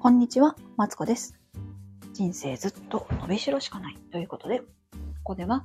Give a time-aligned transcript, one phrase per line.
[0.00, 1.36] こんにちは、マツコです。
[2.12, 4.66] 人生ずっと伸びしろしかないということで、こ
[5.24, 5.64] こでは、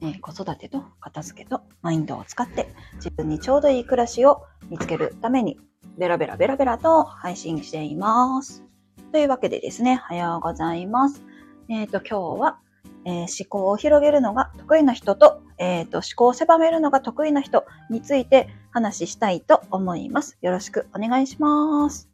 [0.00, 5.60] えー子育てと片付けとマインドを使って自分にちょうどいい暮らしを見つけるために、
[5.96, 8.64] ベラベラベラベラと配信しています。
[9.12, 11.22] というわけでですね、おはようございます。
[11.68, 12.58] えっ、と、今日は、
[13.04, 20.36] えー思考を広げるのが得意な人と、えっ、と、思考を狭めるのが得意な人について話したいと思います。
[20.42, 22.11] よろしくお願いします。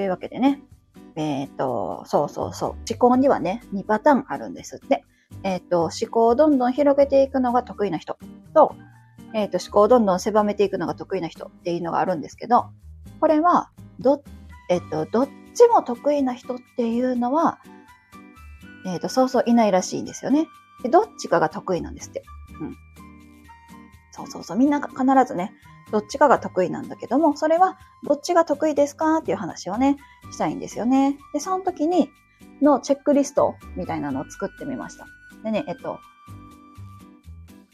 [0.00, 0.62] というわけでね、
[1.14, 2.70] えっ、と、そうそうそう。
[2.88, 5.04] 思考にはね、2パターンあるんですって。
[5.42, 8.16] えっ、と、思考をどんどん広げていくのが得意な人
[8.54, 8.74] と、
[9.34, 12.70] えっ、と、思考をどんどん狭めていくのが得意な人っていうのがあるんですけど、
[13.20, 14.24] これは、ど、
[14.70, 17.58] えっ、と、どっちも得意な人っていうのは、
[18.86, 20.46] えっ、と、そうそういないらしいんですよね。
[20.82, 22.22] で、どっちかが得意なんですって。
[22.58, 22.76] うん。
[24.12, 24.56] そうそうそう。
[24.56, 25.52] みんな必ずね、
[25.90, 29.96] どっちかが得意なんだけども、それはどっちが得意ですかっていう話をね、
[30.32, 31.18] したいんですよね。
[31.32, 32.10] で、その時に、
[32.62, 35.06] のチェックリストみたいなのを作ってみました。
[35.42, 35.98] でね、えっと、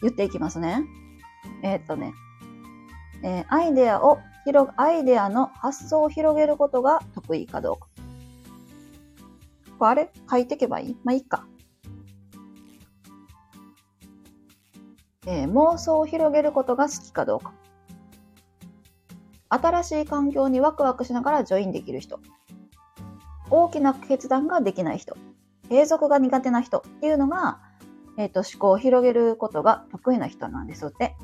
[0.01, 0.85] 言っていきますね。
[1.63, 2.15] えっとね、
[3.23, 7.89] えーアイデアを広、アイデアの発想を広げることが得意かどうか。
[9.79, 10.97] これあれ書いていけばいい？
[11.05, 11.47] まあ、いいか。
[15.27, 17.53] えー妄想を広げることが好きかどうか。
[19.49, 22.21] 新しい環境にワクワクしながらジョインできる人。
[23.51, 25.17] 大きな決断ができない人。
[25.69, 27.61] 継続が苦手な人っていうのが、
[28.19, 31.17] えっ、と、思考を広げることが得意な人なんですって。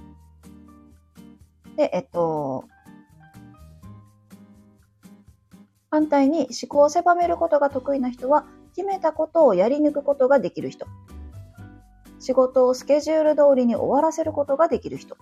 [1.76, 2.64] で、えっと、
[5.90, 10.86] 反対に思考を狭めることが得意な人は、決めたことをやり抜くことができる人。
[12.18, 15.16] 仕事をスケジュール通りに終わらせることができる人。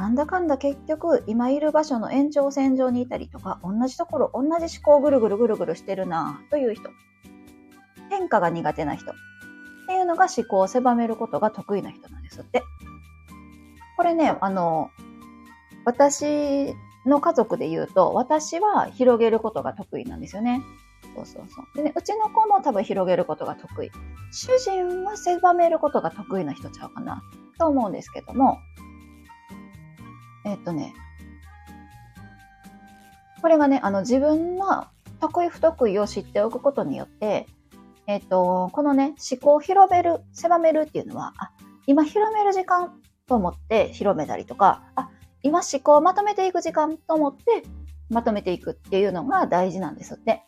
[0.00, 6.88] なんだかんだ結局、今いる場所の延長線上にいたりとか、同じところ、同じ思考をぐるぐるぐるぐるしてるなという人。
[8.08, 9.10] 変化が苦手な人。
[9.10, 9.14] っ
[9.86, 12.62] ていうのが思考を狭めることが得意な人なんですって。
[13.98, 14.90] これね、あの、
[15.84, 16.74] 私
[17.04, 20.62] の家族で言うと、私は広げることが得意なんですよね。
[21.14, 21.76] そうそうそう。
[21.76, 23.90] でね、うちの子も多分広げることが得意。
[24.32, 27.22] 主人は狭めることが得意な人ちゃうかな
[27.58, 28.60] と思うんですけども、
[30.50, 30.94] えっとね、
[33.40, 34.86] これがね、あの自分の
[35.20, 37.46] 得意不得意を知っておくことによって、
[38.06, 41.52] えっと、このね、思考を広める、狭めるっていうのは、あ、
[41.86, 45.10] 今広める時間と思って広めたりとか、あ、
[45.42, 47.62] 今思考をまとめていく時間と思って
[48.10, 50.42] まとめていくっていうのが大事なんですって。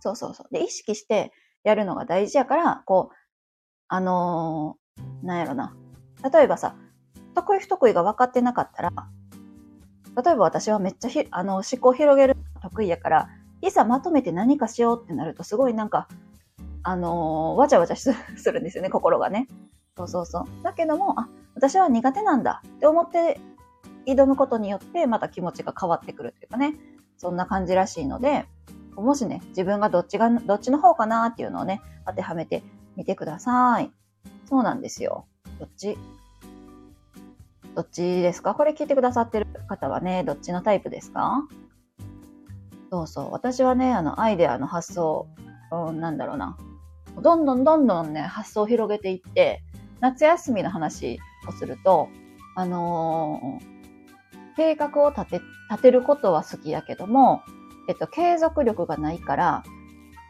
[0.00, 0.54] そうそうそう。
[0.54, 1.32] で、意識して
[1.64, 3.16] やるのが大事やから、こう、
[3.88, 4.86] あのー
[5.22, 5.76] なんやろな。
[6.32, 6.76] 例えばさ、
[7.36, 8.90] 得意不得意が分かってなかったら、
[10.22, 13.28] 例えば私はめっちゃひあの思考を広げる得意やから、
[13.62, 16.08] いざまとめて何かしようってなるとすごいなんか、
[16.82, 18.12] あのーわちゃわちゃ す
[18.50, 19.48] るんですよね、心がね。
[19.96, 20.44] そうそうそう。
[20.62, 23.40] だけども、あ、私は苦手なんだって思って
[24.06, 26.74] 挑むことによって、また気持ちが変わってくるっていうかね、
[27.16, 28.46] そんな感じらしいので、
[28.94, 32.62] もしね、自分がどっちが、どっちの方かなっていうのをね、当てはめて
[32.96, 33.90] みてください。
[34.48, 35.26] そうなんですよ。
[35.58, 35.98] どっち？
[37.76, 38.54] どっちですか？
[38.54, 41.46] これ聞いてくださってる方はね、どっちのタイプですか？
[42.90, 43.32] そうそう。
[43.32, 45.28] 私はね、あの、アイデアの発想、
[45.70, 46.56] うん、なんだろうな。
[47.22, 49.62] どんどんどんどんね、発想を広げていって、
[50.00, 52.08] 夏休みの話をすると、
[52.56, 53.76] あのー
[54.56, 57.42] 計画を立て、立てることは好きやけども、
[57.90, 59.62] えっと、継続力がないから、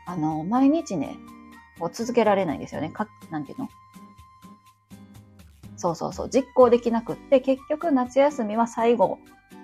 [0.04, 1.16] あの毎日ね、
[1.78, 2.90] こう続けられないんですよね。
[2.90, 3.68] か、なんていうの？
[5.76, 6.30] そうそうそう。
[6.30, 9.18] 実行できなくって、結局夏休みは最後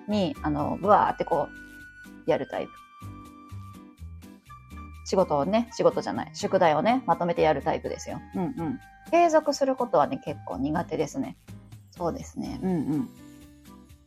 [0.09, 1.49] に、あの、ブワーってこ
[2.27, 2.73] う、やるタイプ。
[5.05, 8.21] 仕事をね、仕事じゃない、宿題をね、まとめてやるタイプですよ。
[8.35, 8.81] うんうん。
[9.11, 11.37] 継続することはね、結構苦手ですね。
[11.91, 12.61] そうですね。
[12.63, 13.09] うんうん。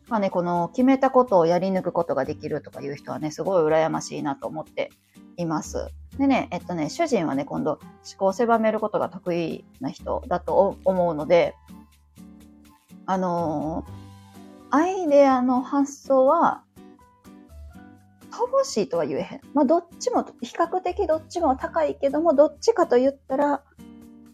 [0.07, 4.91] まあね、この決めたことをやり抜くことができるとかいう人はね、すごい羨ましいなと思って
[5.37, 5.89] います。
[6.17, 7.81] でね、えっとね、主人はね、今度思
[8.17, 11.55] 考を狭めることが得意な人だと思うので、
[13.05, 14.05] あのー
[14.71, 16.63] アイデアの発想は、
[18.29, 19.41] 乏しいとは言えへん。
[19.53, 23.63] まあ、どっちも、比較的どっちも高いけども、どっちかと言ったら、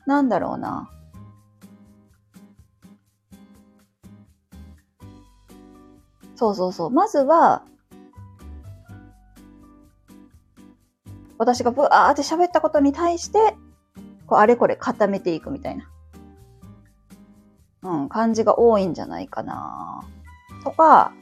[0.08, 0.90] なんだろうな。
[6.36, 6.90] そうそうそう。
[6.90, 7.64] まずは、
[11.38, 13.56] 私がブワーって喋ったことに対して、
[14.26, 15.88] こう、あれこれ固めていくみたいな。
[17.84, 20.04] うん、感じが多いんじゃないかな。
[20.64, 21.14] とか、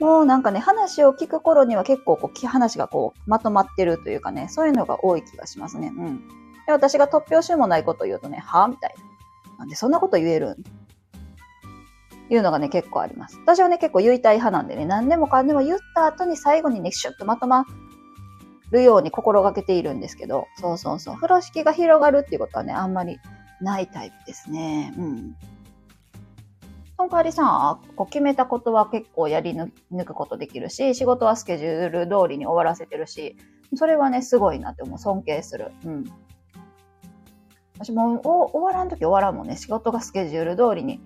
[0.00, 5.92] もうなんかね、話を聞く頃には結構こう、話がこう、まとまってるというかね、そういうのが多い気がしますね。
[5.96, 6.28] うん。
[6.66, 8.94] で私が突拍子もないことを言うとね、はぁみたい
[9.48, 9.58] な。
[9.60, 10.64] なんでそんなこと言えるん？
[12.28, 13.38] いうのがね、結構あります。
[13.38, 17.64] 私はね、結構言いたい派なんでね、何でもかんでも言った後に最後にね、シュッとまとま
[18.72, 21.14] るように心がけているんですけど、そうそうそう。
[21.14, 23.18] 風呂敷が広がるっていうことはね、あんまり
[23.60, 24.92] ないタイプですね。
[24.96, 25.36] うん。
[26.96, 33.36] その代わりさ、こう決めたことは結構やり抜くことできるし、仕事はスケジュール通りに終わらせてるし、
[33.74, 34.98] それはね、すごいなって思う。
[34.98, 35.72] 尊敬する。
[35.84, 36.04] うん。
[37.78, 39.56] 私も終わらんとき終わらんもんね。
[39.56, 41.00] 仕事がスケジュール通りに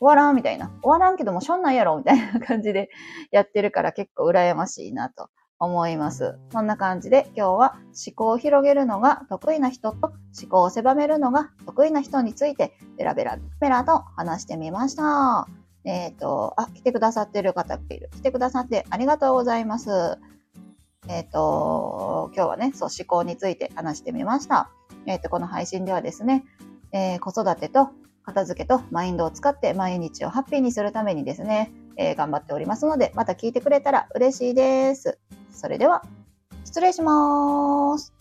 [0.00, 0.70] 終わらんみたいな。
[0.82, 2.88] 終わらんけどもしょんなんやろみたいな感じで
[3.30, 5.28] やってるから結構羨ましいなと
[5.64, 6.38] 思います。
[6.52, 7.76] そんな感じで今日は
[8.06, 15.48] 思考を広げるのが得意な人と思考を狭めるのが得意な人についてベラベラベラと話してみました。
[15.84, 18.10] えっ、ー、と、あ、来てくださってる方がいる。
[18.14, 19.90] 来てくださってありがとうございます。
[21.08, 24.70] えっ、ー、と、今日はね、そう、思考について話してみました。
[25.06, 26.44] えっ、ー、と、この配信ではですね、
[26.92, 27.90] え子育てと
[28.24, 35.18] 片付けとマインドを使って毎日をハッピーにするためにですね、えー、頑張っておりますので、また聞いてくれたら嬉しいです。
[35.54, 36.02] それでは、
[36.64, 38.12] 失礼します。